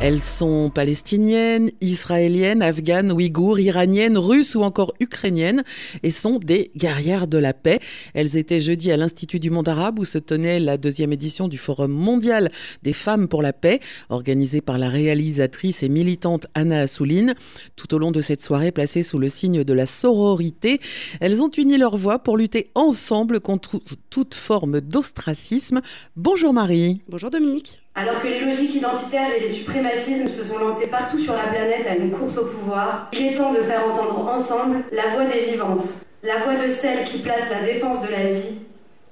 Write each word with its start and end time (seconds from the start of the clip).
Elles 0.00 0.20
sont 0.20 0.70
palestiniennes, 0.74 1.70
israéliennes, 1.80 2.60
afghanes, 2.60 3.10
ouïghours, 3.10 3.58
iraniennes, 3.58 4.18
russes 4.18 4.54
ou 4.54 4.62
encore 4.62 4.92
ukrainiennes 5.00 5.62
et 6.02 6.10
sont 6.10 6.38
des 6.38 6.72
guerrières 6.76 7.26
de 7.26 7.38
la 7.38 7.54
paix. 7.54 7.78
Elles 8.12 8.36
étaient 8.36 8.60
jeudi 8.60 8.92
à 8.92 8.98
l'Institut 8.98 9.40
du 9.40 9.50
monde 9.50 9.68
arabe 9.68 9.98
où 9.98 10.04
se 10.04 10.18
tenait 10.18 10.60
la 10.60 10.76
deuxième 10.76 11.12
édition 11.12 11.48
du 11.48 11.56
Forum 11.56 11.92
mondial 11.92 12.50
des 12.82 12.92
femmes 12.92 13.28
pour 13.28 13.40
la 13.40 13.54
paix, 13.54 13.80
organisé 14.10 14.60
par 14.60 14.76
la 14.76 14.90
réalisatrice 14.90 15.82
et 15.82 15.88
militante 15.88 16.48
Anna 16.54 16.80
Assouline. 16.80 17.34
Tout 17.74 17.94
au 17.94 17.98
long 17.98 18.10
de 18.10 18.20
cette 18.20 18.42
soirée 18.42 18.72
placée 18.72 19.02
sous 19.02 19.18
le 19.18 19.30
signe 19.30 19.64
de 19.64 19.72
la 19.72 19.86
sororité, 19.86 20.80
elles 21.20 21.42
ont 21.42 21.50
uni 21.50 21.78
leurs 21.78 21.96
voix 21.96 22.18
pour 22.18 22.36
lutter 22.36 22.70
ensemble 22.74 23.40
contre 23.40 23.80
toute 24.10 24.34
forme 24.34 24.82
d'ostracisme. 24.82 25.80
Bonjour 26.16 26.52
Marie. 26.52 27.00
Bonjour 27.08 27.30
Dominique. 27.30 27.83
Alors 27.96 28.20
que 28.20 28.26
les 28.26 28.40
logiques 28.40 28.74
identitaires 28.74 29.32
et 29.36 29.38
les 29.38 29.48
suprémacismes 29.48 30.28
se 30.28 30.42
sont 30.42 30.58
lancés 30.58 30.88
partout 30.88 31.18
sur 31.18 31.32
la 31.32 31.44
planète 31.44 31.86
à 31.88 31.94
une 31.94 32.10
course 32.10 32.36
au 32.38 32.44
pouvoir, 32.44 33.08
il 33.12 33.26
est 33.26 33.34
temps 33.34 33.52
de 33.52 33.60
faire 33.60 33.86
entendre 33.86 34.18
ensemble 34.26 34.82
la 34.90 35.06
voix 35.14 35.26
des 35.26 35.42
vivantes, 35.42 35.84
la 36.24 36.38
voix 36.38 36.56
de 36.56 36.72
celles 36.72 37.04
qui 37.04 37.18
placent 37.18 37.50
la 37.50 37.62
défense 37.62 38.02
de 38.02 38.10
la 38.10 38.32
vie 38.32 38.58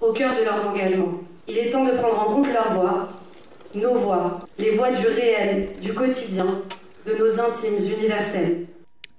au 0.01 0.13
cœur 0.13 0.33
de 0.37 0.43
leurs 0.43 0.69
engagements. 0.69 1.21
Il 1.47 1.59
est 1.59 1.69
temps 1.69 1.85
de 1.85 1.93
prendre 1.93 2.29
en 2.29 2.35
compte 2.35 2.53
leur 2.53 2.73
voix, 2.73 3.09
nos 3.77 3.95
voix, 3.95 4.41
les 4.59 4.71
voix 4.71 4.91
du 4.91 5.07
réel, 5.07 5.69
du 5.81 5.95
quotidien, 5.95 6.61
de 7.07 7.15
nos 7.15 7.41
intimes 7.41 7.79
universels. 7.79 8.67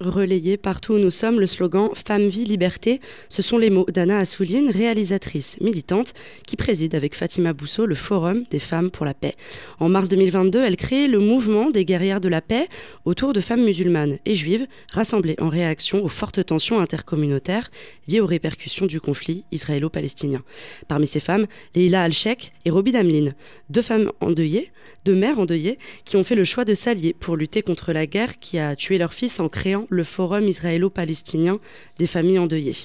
Relayé 0.05 0.57
partout 0.57 0.93
où 0.93 0.98
nous 0.98 1.12
sommes, 1.12 1.39
le 1.39 1.48
slogan 1.48 1.89
Femme, 1.93 2.27
vie, 2.27 2.43
liberté, 2.43 2.99
ce 3.30 3.41
sont 3.41 3.57
les 3.57 3.70
mots 3.70 3.85
d'Anna 3.89 4.20
Assouline, 4.20 4.70
réalisatrice 4.70 5.57
militante, 5.62 6.13
qui 6.45 6.57
préside 6.57 6.93
avec 6.93 7.16
Fatima 7.16 7.53
Bousso 7.53 7.85
le 7.85 7.95
Forum 7.95 8.43
des 8.49 8.59
femmes 8.59 8.91
pour 8.91 9.05
la 9.05 9.13
paix. 9.13 9.35
En 9.79 9.88
mars 9.88 10.09
2022, 10.09 10.62
elle 10.62 10.76
crée 10.76 11.07
le 11.07 11.20
mouvement 11.20 11.70
des 11.70 11.85
guerrières 11.85 12.20
de 12.20 12.27
la 12.27 12.41
paix 12.41 12.67
autour 13.05 13.32
de 13.32 13.40
femmes 13.40 13.63
musulmanes 13.63 14.18
et 14.26 14.35
juives 14.35 14.68
rassemblées 14.91 15.35
en 15.40 15.48
réaction 15.48 16.04
aux 16.04 16.10
fortes 16.10 16.45
tensions 16.45 16.79
intercommunautaires 16.79 17.71
liées 18.07 18.20
aux 18.20 18.26
répercussions 18.26 18.85
du 18.85 18.99
conflit 18.99 19.45
israélo-palestinien. 19.51 20.43
Parmi 20.88 21.07
ces 21.07 21.21
femmes, 21.21 21.48
Leila 21.76 22.04
Al-Sheikh 22.04 22.51
et 22.65 22.70
Roby 22.70 22.91
Damlin, 22.91 23.34
deux 23.70 23.82
femmes 23.82 24.12
endeuillées, 24.20 24.71
deux 25.05 25.15
mères 25.15 25.40
endeuillées, 25.40 25.79
qui 26.05 26.17
ont 26.17 26.23
fait 26.23 26.35
le 26.35 26.43
choix 26.43 26.65
de 26.65 26.73
s'allier 26.73 27.13
pour 27.13 27.35
lutter 27.35 27.62
contre 27.62 27.93
la 27.93 28.05
guerre 28.05 28.40
qui 28.40 28.57
a 28.57 28.76
tué 28.76 28.98
leur 28.98 29.13
fils 29.13 29.40
en 29.40 29.49
créant 29.49 29.85
le 29.94 30.04
Forum 30.04 30.48
israélo-palestinien 30.48 31.60
des 31.98 32.08
familles 32.08 32.40
endeuillées. 32.40 32.76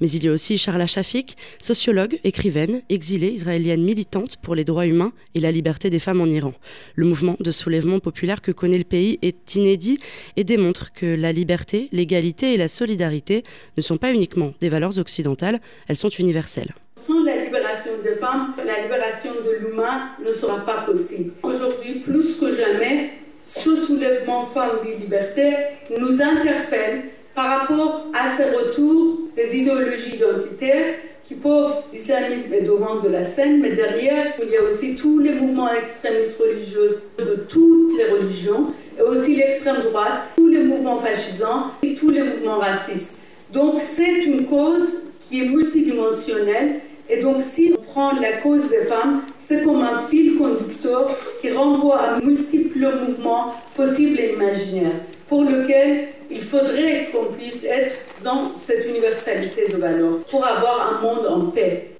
Mais 0.00 0.10
il 0.10 0.24
y 0.24 0.28
a 0.28 0.32
aussi 0.32 0.58
Charla 0.58 0.86
Shafik, 0.86 1.36
sociologue, 1.58 2.18
écrivaine, 2.24 2.82
exilée 2.88 3.28
israélienne 3.28 3.82
militante 3.82 4.36
pour 4.36 4.54
les 4.54 4.64
droits 4.64 4.86
humains 4.86 5.12
et 5.34 5.40
la 5.40 5.52
liberté 5.52 5.90
des 5.90 5.98
femmes 5.98 6.20
en 6.20 6.26
Iran. 6.26 6.52
Le 6.94 7.06
mouvement 7.06 7.36
de 7.40 7.50
soulèvement 7.50 8.00
populaire 8.00 8.42
que 8.42 8.52
connaît 8.52 8.78
le 8.78 8.84
pays 8.84 9.18
est 9.22 9.54
inédit 9.54 9.98
et 10.36 10.44
démontre 10.44 10.92
que 10.92 11.06
la 11.06 11.32
liberté, 11.32 11.88
l'égalité 11.92 12.54
et 12.54 12.56
la 12.56 12.68
solidarité 12.68 13.44
ne 13.76 13.82
sont 13.82 13.96
pas 13.96 14.12
uniquement 14.12 14.54
des 14.60 14.68
valeurs 14.68 14.98
occidentales, 14.98 15.60
elles 15.88 15.96
sont 15.96 16.08
universelles. 16.08 16.74
Sans 17.00 17.22
la 17.22 17.44
libération 17.44 17.92
des 18.02 18.16
femmes, 18.16 18.54
la 18.64 18.82
libération 18.82 19.32
de 19.44 19.66
l'humain 19.66 20.10
ne 20.24 20.32
sera 20.32 20.64
pas 20.64 20.82
possible. 20.82 21.32
Aujourd'hui, 21.42 22.00
plus 22.00 22.36
que 22.36 22.54
jamais, 22.54 23.23
ce 23.56 23.76
soulèvement 23.76 24.46
Femmes, 24.46 24.78
Vie, 24.84 25.00
Liberté 25.00 25.52
nous 25.98 26.20
interpelle 26.20 27.04
par 27.34 27.60
rapport 27.60 28.06
à 28.12 28.36
ce 28.36 28.42
retour 28.42 29.18
des 29.36 29.56
idéologies 29.56 30.16
identitaires 30.16 30.94
qui 31.24 31.34
peuvent, 31.34 31.76
l'islamisme 31.92 32.52
est 32.52 32.62
devant 32.62 32.96
de 32.96 33.08
la 33.08 33.24
scène, 33.24 33.60
mais 33.60 33.70
derrière, 33.70 34.34
il 34.42 34.50
y 34.50 34.56
a 34.56 34.62
aussi 34.62 34.96
tous 34.96 35.20
les 35.20 35.32
mouvements 35.32 35.72
extrémistes 35.72 36.38
religieux 36.38 37.00
de 37.18 37.46
toutes 37.48 37.96
les 37.96 38.04
religions, 38.12 38.72
et 38.98 39.02
aussi 39.02 39.36
l'extrême 39.36 39.82
droite, 39.88 40.20
tous 40.36 40.48
les 40.48 40.64
mouvements 40.64 40.98
fascisants 40.98 41.70
et 41.82 41.94
tous 41.94 42.10
les 42.10 42.22
mouvements 42.22 42.58
racistes. 42.58 43.18
Donc 43.52 43.80
c'est 43.80 44.24
une 44.24 44.44
cause 44.44 44.86
qui 45.28 45.44
est 45.44 45.48
multidimensionnelle, 45.48 46.80
et 47.08 47.22
donc 47.22 47.40
si 47.40 47.74
on 47.76 47.82
prend 47.82 48.12
la 48.20 48.32
cause 48.42 48.68
des 48.68 48.84
femmes, 48.84 49.22
c'est 49.38 49.64
comme 49.64 49.80
un 49.80 50.06
fil 50.08 50.36
conducteur 50.36 51.16
qui 51.44 51.52
renvoie 51.52 52.00
à 52.00 52.20
multiples 52.20 52.88
mouvements 53.06 53.52
possibles 53.76 54.18
et 54.18 54.32
imaginaires, 54.32 55.02
pour 55.28 55.44
lequel 55.44 56.08
il 56.30 56.40
faudrait 56.40 57.10
qu'on 57.12 57.34
puisse 57.34 57.64
être 57.64 57.96
dans 58.24 58.50
cette 58.56 58.86
universalité 58.86 59.68
de 59.70 59.76
valeurs, 59.76 60.20
pour 60.30 60.42
avoir 60.42 60.94
un 60.94 61.02
monde 61.02 61.26
en 61.26 61.50
paix. 61.50 61.93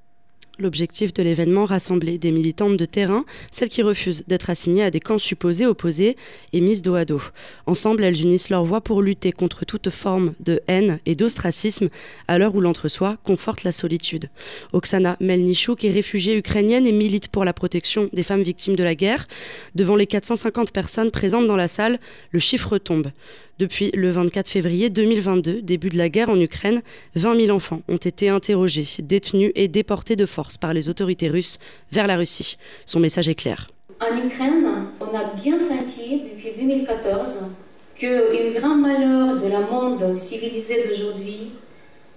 L'objectif 0.57 1.13
de 1.13 1.21
l'événement 1.21 1.65
rassembler 1.65 2.17
des 2.17 2.31
militantes 2.31 2.77
de 2.77 2.85
terrain, 2.85 3.25
celles 3.51 3.67
qui 3.67 3.81
refusent 3.81 4.23
d'être 4.27 4.49
assignées 4.49 4.83
à 4.83 4.91
des 4.91 5.01
camps 5.01 5.17
supposés 5.17 5.65
opposés 5.65 6.15
et 6.53 6.61
mises 6.61 6.81
dos 6.81 6.95
à 6.95 7.03
dos. 7.03 7.21
Ensemble, 7.65 8.05
elles 8.05 8.21
unissent 8.21 8.49
leurs 8.49 8.63
voix 8.63 8.79
pour 8.79 9.01
lutter 9.01 9.33
contre 9.33 9.65
toute 9.65 9.89
forme 9.89 10.33
de 10.39 10.61
haine 10.67 10.99
et 11.05 11.15
d'ostracisme 11.15 11.89
à 12.29 12.37
l'heure 12.37 12.55
où 12.55 12.61
l'entre-soi 12.61 13.17
conforte 13.25 13.65
la 13.65 13.73
solitude. 13.73 14.29
Oksana 14.71 15.17
Melnichouk 15.19 15.83
est 15.83 15.91
réfugiée 15.91 16.37
ukrainienne 16.37 16.87
et 16.87 16.93
milite 16.93 17.27
pour 17.27 17.43
la 17.43 17.51
protection 17.51 18.09
des 18.13 18.23
femmes 18.23 18.43
victimes 18.43 18.77
de 18.77 18.83
la 18.83 18.95
guerre. 18.95 19.27
Devant 19.75 19.97
les 19.97 20.07
450 20.07 20.71
personnes 20.71 21.11
présentes 21.11 21.47
dans 21.47 21.57
la 21.57 21.67
salle, 21.67 21.99
le 22.31 22.39
chiffre 22.39 22.77
tombe. 22.77 23.11
Depuis 23.57 23.89
le 23.93 24.09
24 24.09 24.49
février 24.49 24.89
2022, 24.89 25.61
début 25.61 25.87
de 25.87 25.97
la 25.97 26.09
guerre 26.09 26.29
en 26.29 26.37
Ukraine, 26.37 26.81
20 27.15 27.39
000 27.45 27.55
enfants 27.55 27.79
ont 27.87 27.95
été 27.95 28.27
interrogés, 28.27 28.85
détenus 28.99 29.53
et 29.55 29.69
déportés 29.69 30.17
de 30.17 30.25
force 30.25 30.57
par 30.57 30.73
les 30.73 30.89
autorités 30.89 31.29
russes 31.29 31.57
vers 31.89 32.05
la 32.05 32.17
Russie. 32.17 32.57
Son 32.85 32.99
message 32.99 33.29
est 33.29 33.35
clair. 33.35 33.69
En 34.01 34.17
Ukraine, 34.17 34.67
on 34.99 35.17
a 35.17 35.33
bien 35.41 35.57
senti 35.57 36.23
depuis 36.23 36.49
2014 36.61 37.55
que 37.97 38.59
grand 38.59 38.75
malheur 38.75 39.41
de 39.41 39.47
la 39.47 39.61
monde 39.61 40.17
civilisé 40.17 40.89
d'aujourd'hui, 40.89 41.51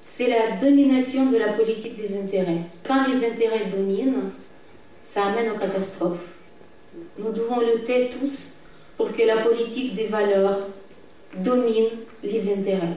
c'est 0.03 0.29
la 0.29 0.57
domination 0.61 1.31
de 1.31 1.39
la 1.39 1.53
politique 1.53 1.97
des 1.97 2.19
intérêts. 2.19 2.63
Quand 2.83 3.07
les 3.07 3.25
intérêts 3.25 3.67
dominent, 3.71 4.33
ça 5.05 5.27
amène 5.27 5.53
aux 5.53 5.59
catastrophes. 5.59 6.35
Nous 7.17 7.31
devons 7.31 7.61
lutter 7.61 8.11
tous 8.19 8.55
pour 8.97 9.13
que 9.13 9.23
la 9.25 9.37
politique 9.37 9.95
des 9.95 10.07
valeurs 10.09 10.67
domine 11.37 11.89
les 12.23 12.53
intérêts. 12.53 12.97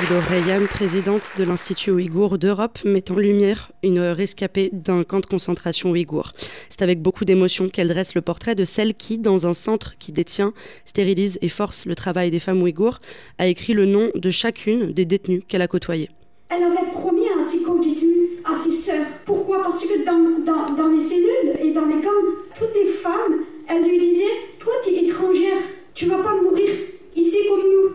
Dilo 0.00 0.18
Rayan, 0.28 0.66
présidente 0.66 1.34
de 1.38 1.44
l'Institut 1.44 1.92
ouïghour 1.92 2.36
d'Europe, 2.36 2.80
met 2.84 3.12
en 3.12 3.14
lumière 3.14 3.70
une 3.84 4.00
rescapée 4.00 4.70
d'un 4.72 5.04
camp 5.04 5.20
de 5.20 5.26
concentration 5.26 5.90
ouïghour. 5.90 6.32
C'est 6.68 6.82
avec 6.82 7.00
beaucoup 7.00 7.24
d'émotion 7.24 7.68
qu'elle 7.68 7.88
dresse 7.88 8.16
le 8.16 8.20
portrait 8.20 8.56
de 8.56 8.64
celle 8.64 8.94
qui, 8.94 9.18
dans 9.18 9.46
un 9.46 9.54
centre 9.54 9.94
qui 10.00 10.10
détient, 10.10 10.52
stérilise 10.84 11.38
et 11.42 11.48
force 11.48 11.86
le 11.86 11.94
travail 11.94 12.32
des 12.32 12.40
femmes 12.40 12.60
ouïghours, 12.60 13.00
a 13.38 13.46
écrit 13.46 13.72
le 13.72 13.86
nom 13.86 14.10
de 14.16 14.30
chacune 14.30 14.92
des 14.92 15.04
détenues 15.04 15.42
qu'elle 15.46 15.62
a 15.62 15.68
côtoyées. 15.68 16.10
Elle 16.48 16.64
avait 16.64 16.90
promis 16.92 17.28
à 17.28 17.40
ses 17.48 17.58
détenues, 17.58 18.42
à 18.44 18.58
ses 18.58 18.72
sœurs. 18.72 19.06
Pourquoi? 19.24 19.62
Parce 19.62 19.86
que 19.86 20.04
dans, 20.04 20.44
dans, 20.44 20.74
dans 20.74 20.88
les 20.88 21.00
cellules 21.00 21.54
et 21.60 21.72
dans 21.72 21.86
les 21.86 22.02
camps, 22.02 22.10
toutes 22.58 22.74
les 22.74 22.90
femmes, 22.90 23.44
elles 23.68 23.88
lui 23.88 23.98
disaient 23.98 24.24
Toi, 24.58 24.72
tu 24.84 24.90
es 24.90 25.04
étrangère 25.04 25.58
tu 25.94 26.06
vas 26.06 26.18
pas 26.18 26.34
mourir 26.34 26.70
ici 27.14 27.38
comme 27.48 27.60
nous. 27.60 27.90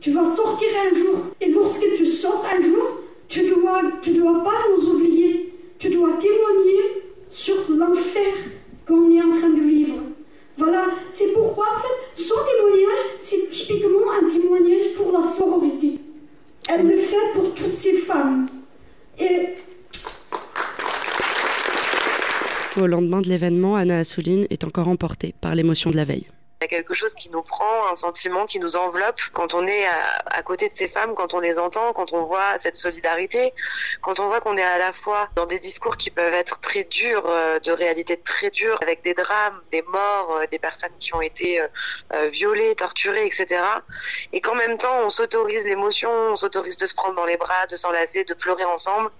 Tu 0.00 0.10
vas 0.10 0.24
sortir 0.36 0.68
un 0.84 0.94
jour. 0.94 1.18
Et 1.40 1.50
lorsque 1.50 1.86
tu 1.96 2.04
sors 2.04 2.44
un 2.44 2.60
jour, 2.60 3.00
tu 3.28 3.48
dois, 3.48 3.80
tu 4.02 4.12
dois 4.12 4.42
pas 4.42 4.64
nous 4.76 4.90
oublier. 4.90 5.52
Tu 5.78 5.90
dois 5.90 6.10
témoigner 6.14 7.02
sur 7.28 7.56
l'enfer 7.70 8.34
qu'on 8.86 9.10
est 9.10 9.22
en 9.22 9.36
train 9.38 9.50
de 9.50 9.60
vivre. 9.60 9.96
Voilà, 10.58 10.86
c'est 11.10 11.32
pourquoi 11.32 11.66
en 11.74 11.78
fait, 11.80 12.22
son 12.22 12.34
témoignage, 12.34 13.04
c'est 13.18 13.50
typiquement 13.50 14.10
un 14.10 14.28
témoignage 14.28 14.94
pour 14.96 15.12
la 15.12 15.20
sororité. 15.20 15.98
Elle 16.68 16.88
le 16.88 16.96
fait 16.96 17.32
pour 17.34 17.52
toutes 17.52 17.76
ces 17.76 17.98
femmes. 17.98 18.46
Et 19.18 19.48
au 22.80 22.86
lendemain 22.86 23.20
de 23.20 23.28
l'événement, 23.28 23.76
Anna 23.76 23.98
Assouline 23.98 24.46
est 24.50 24.64
encore 24.64 24.88
emportée 24.88 25.34
par 25.40 25.54
l'émotion 25.54 25.90
de 25.90 25.96
la 25.96 26.04
veille. 26.04 26.26
Il 26.58 26.64
y 26.64 26.64
a 26.64 26.68
quelque 26.68 26.94
chose 26.94 27.12
qui 27.12 27.28
nous 27.28 27.42
prend, 27.42 27.90
un 27.92 27.94
sentiment 27.94 28.46
qui 28.46 28.58
nous 28.58 28.76
enveloppe 28.76 29.20
quand 29.34 29.52
on 29.52 29.66
est 29.66 29.84
à, 30.24 30.42
côté 30.42 30.70
de 30.70 30.74
ces 30.74 30.88
femmes, 30.88 31.14
quand 31.14 31.34
on 31.34 31.40
les 31.40 31.58
entend, 31.58 31.92
quand 31.92 32.14
on 32.14 32.24
voit 32.24 32.58
cette 32.58 32.76
solidarité, 32.76 33.52
quand 34.00 34.20
on 34.20 34.26
voit 34.26 34.40
qu'on 34.40 34.56
est 34.56 34.62
à 34.62 34.78
la 34.78 34.92
fois 34.92 35.28
dans 35.34 35.44
des 35.44 35.58
discours 35.58 35.98
qui 35.98 36.08
peuvent 36.08 36.32
être 36.32 36.58
très 36.60 36.84
durs, 36.84 37.26
euh, 37.26 37.58
de 37.60 37.72
réalité 37.72 38.16
très 38.16 38.48
dure, 38.48 38.78
avec 38.80 39.02
des 39.02 39.12
drames, 39.12 39.60
des 39.70 39.82
morts, 39.82 40.30
euh, 40.32 40.46
des 40.50 40.58
personnes 40.58 40.96
qui 40.98 41.14
ont 41.14 41.20
été 41.20 41.60
euh, 41.60 42.24
violées, 42.24 42.74
torturées, 42.74 43.26
etc. 43.26 43.60
Et 44.32 44.40
qu'en 44.40 44.54
même 44.54 44.78
temps, 44.78 45.00
on 45.02 45.10
s'autorise 45.10 45.66
l'émotion, 45.66 46.10
on 46.10 46.36
s'autorise 46.36 46.78
de 46.78 46.86
se 46.86 46.94
prendre 46.94 47.16
dans 47.16 47.26
les 47.26 47.36
bras, 47.36 47.66
de 47.66 47.76
s'enlacer, 47.76 48.24
de 48.24 48.32
pleurer 48.32 48.64
ensemble. 48.64 49.10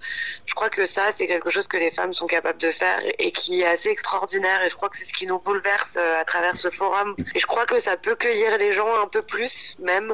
Je 0.47 0.55
crois 0.55 0.71
que 0.71 0.85
ça, 0.85 1.11
c'est 1.11 1.27
quelque 1.27 1.51
chose 1.51 1.67
que 1.67 1.77
les 1.77 1.91
femmes 1.91 2.13
sont 2.13 2.25
capables 2.25 2.59
de 2.59 2.71
faire 2.71 2.99
et 3.19 3.31
qui 3.31 3.61
est 3.61 3.67
assez 3.67 3.89
extraordinaire. 3.89 4.63
Et 4.63 4.69
je 4.69 4.75
crois 4.75 4.89
que 4.89 4.97
c'est 4.97 5.05
ce 5.05 5.13
qui 5.13 5.27
nous 5.27 5.37
bouleverse 5.37 5.97
à 5.97 6.25
travers 6.25 6.57
ce 6.57 6.71
forum 6.71 7.15
et 7.35 7.39
je 7.39 7.45
crois 7.45 7.65
que 7.65 7.79
ça 7.79 7.97
peut 7.97 8.15
cueillir 8.15 8.57
les 8.57 8.71
gens 8.71 8.87
un 9.01 9.07
peu 9.07 9.21
plus 9.21 9.75
même 9.79 10.13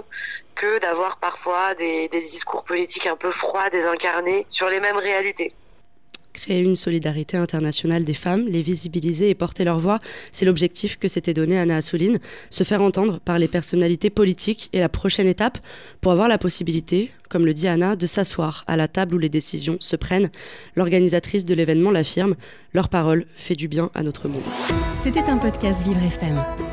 que 0.56 0.80
d'avoir 0.80 1.18
parfois 1.18 1.74
des, 1.76 2.08
discours 2.10 2.64
politiques 2.64 3.08
un 3.08 3.16
peu 3.16 3.32
froids, 3.32 3.70
désincarnés 3.70 4.46
sur 4.50 4.70
les 4.70 4.80
mêmes 4.80 4.98
réalités. 4.98 5.52
Créer 6.34 6.62
une 6.62 6.76
solidarité 6.76 7.38
internationale 7.38 8.04
des 8.04 8.16
femmes, 8.16 8.48
les 8.48 8.64
visibiliser 8.64 9.30
et 9.30 9.36
porter 9.36 9.64
leur 9.64 9.80
voix, 9.80 10.00
c'est 10.32 10.46
l'objectif 10.46 10.98
que 10.98 11.08
s'était 11.08 11.34
donné 11.34 11.60
Anna 11.60 11.78
Assouline, 11.78 12.20
se 12.50 12.64
faire 12.64 12.82
entendre 12.82 13.20
par 13.20 13.38
les 13.38 13.48
personnalités 13.48 14.10
politiques 14.10 14.70
et 14.74 14.80
la 14.80 14.90
prochaine 14.90 15.28
étape 15.28 15.60
pour 16.02 16.12
avoir 16.12 16.28
la 16.28 16.40
possibilité, 16.40 17.12
comme 17.30 17.46
le 17.46 17.54
dit 17.54 17.68
Anna, 17.68 17.96
de 17.96 18.08
s'asseoir 18.08 18.64
à 18.66 18.78
la 18.78 18.88
table 18.88 19.14
où 19.14 19.20
les 19.20 19.30
décisions 19.30 19.78
se 19.80 19.96
prennent. 19.96 20.32
L'organisatrice 20.76 21.46
de 21.46 21.54
l'événement 21.54 21.92
l'affirme, 21.92 22.36
leur 22.74 22.90
parole 22.90 23.28
fait 23.36 23.56
du 23.56 23.68
bien 23.68 23.92
à 23.94 24.02
notre 24.02 24.28
monde. 24.28 24.42
C'était 24.98 25.30
un 25.30 25.38
podcast 25.38 25.84
Vivre 25.84 26.02
FM. 26.02 26.73